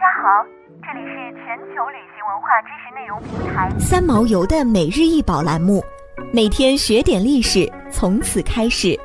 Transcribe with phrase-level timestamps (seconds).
[0.00, 0.42] 家好，
[0.82, 5.84] 这里是全球旅行文化知识内容平台三毛游的每日一宝栏目，
[6.32, 8.98] 每天学点历史，从此开始。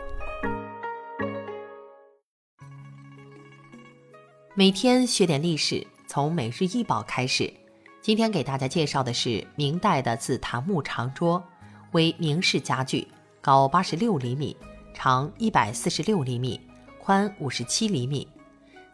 [4.53, 7.53] 每天学点历史，从每日一宝开始。
[8.01, 11.43] 今天给大家介绍的是明代的紫檀木长桌，
[11.91, 13.05] 为明式家具，
[13.41, 14.55] 高八十六厘米，
[14.93, 16.57] 长一百四十六厘米，
[16.99, 18.25] 宽五十七厘米。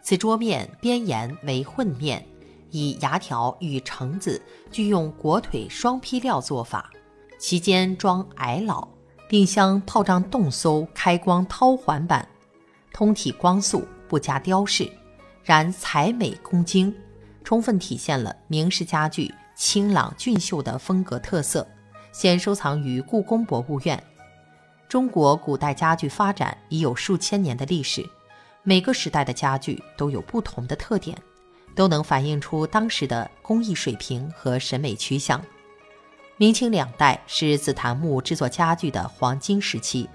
[0.01, 2.25] 此桌面边沿为混面，
[2.71, 4.41] 以牙条与橙子
[4.71, 6.89] 俱用裹腿双坯料做法，
[7.37, 8.87] 其间装矮老，
[9.29, 12.27] 并镶炮仗洞搜开光掏环板，
[12.91, 14.91] 通体光素，不加雕饰，
[15.43, 16.93] 然彩美工精，
[17.43, 21.67] 充分体现了明式家具清朗俊秀的风格特色，
[22.11, 24.03] 现收藏于故宫博物院。
[24.89, 28.03] 中国古代家具发展已有数千年的历史。
[28.63, 31.17] 每个时代的家具都有不同的特点，
[31.75, 35.43] 都能反映出当时的工艺水平和审美趋向。
[36.37, 40.07] 明清两代是紫檀木制作家具的黄金时期，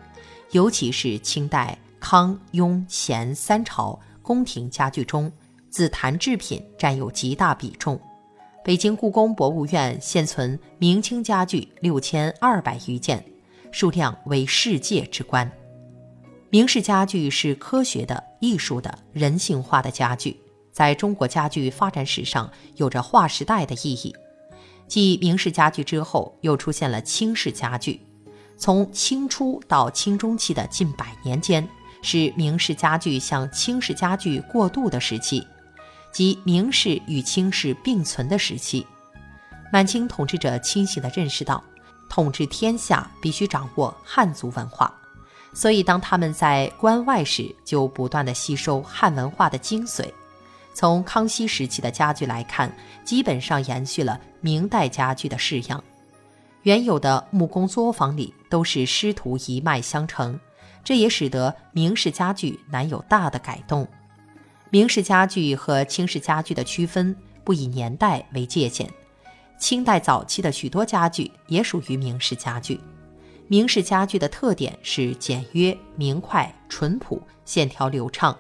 [0.53, 5.31] 尤其是清代康、雍、乾三朝宫廷家具中，
[5.69, 8.01] 紫檀制品占有极大比重。
[8.65, 13.25] 北京故宫博物院现存明清家具六千二百余件，
[13.73, 15.51] 数量为世界之冠。
[16.51, 20.41] 明式家具是科学的、艺术的、人性化的家具，
[20.73, 24.15] 在中国家具发展史上有着划时代的意义。
[24.89, 28.01] 继明式家具之后，又出现了清式家具。
[28.57, 31.69] 从清初到清中期的近百年间，
[32.03, 35.47] 是明式家具向清式家具过渡的时期，
[36.13, 38.87] 即明式与清式并存的时期。
[39.73, 41.63] 满清统治者清醒地认识到，
[42.09, 44.95] 统治天下必须掌握汉族文化。
[45.57, 50.05] 所以，当他们在关外时，就不断的吸收汉文化的精髓。
[50.75, 52.71] 从康熙时期的家具来看，
[53.07, 55.83] 基本上延续了明代家具的式样。
[56.65, 60.39] 原有的木工作坊里都是师徒一脉相承，
[60.85, 63.89] 这也使得明式家具难有大的改动。
[64.69, 68.87] 明式家具和清式家具的区分不以年代为界限，
[69.59, 72.79] 清代早期的许多家具也属于明式家具。
[73.49, 78.37] 明式家具的特点是简约、明快、淳朴、线条流畅，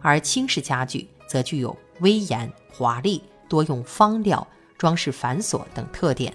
[0.00, 4.46] 而清式家具则具有威严、华丽、多用方料、
[4.78, 6.32] 装饰繁琐等特点。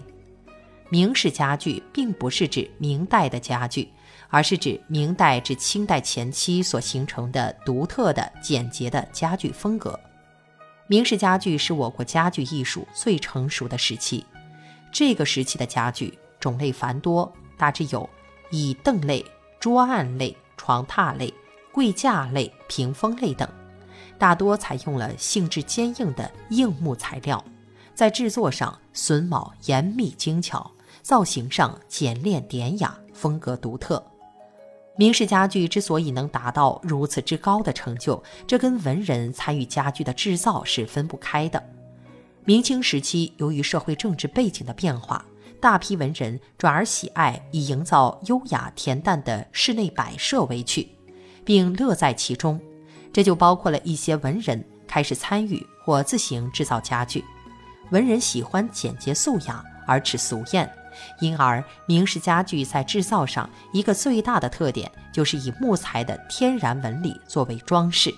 [0.90, 3.88] 明式家具并不是指明代的家具，
[4.28, 9.98] 而是指明代至清代前期所形成的独特的简洁的家具风格。
[10.88, 14.26] 明式家具是我国家具艺术最成熟的时期，
[14.92, 17.32] 这个时期的家具种类繁多。
[17.60, 18.10] 大致有
[18.50, 19.24] 椅凳类、
[19.60, 21.32] 桌案类、床榻类、
[21.74, 23.48] 柜架类、屏风类等，
[24.18, 27.44] 大多采用了性质坚硬的硬木材料，
[27.94, 30.72] 在制作上榫卯严密精巧，
[31.02, 34.02] 造型上简练典雅，风格独特。
[34.96, 41.62] 明式家具之所以能达到如此之高的成就，这跟文人参与家具的制造是分不开的。
[42.46, 45.26] 明清时期，由于社会政治背景的变化。
[45.62, 50.88] 大批文人转而喜爱以营造优雅恬淡的室内摆设为趣，
[51.44, 52.60] 并乐在其中。
[53.12, 57.24] 这就包括了一些文人开始参与或自行制造家具。
[57.90, 60.72] 文人喜欢简洁素雅而耻俗艳，
[61.20, 68.14] 因而明式家具在制造上一个最大的特点就是以木材的天然纹理作为装饰，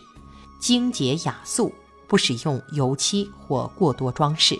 [0.59, 1.73] 精洁雅素，
[2.07, 4.59] 不使用油漆或过多装饰。